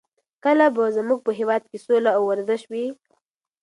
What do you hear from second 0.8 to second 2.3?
زموږ په هېواد کې سوله او